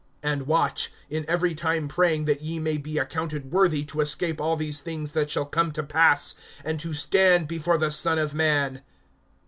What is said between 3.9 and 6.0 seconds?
escape all these things that shall come to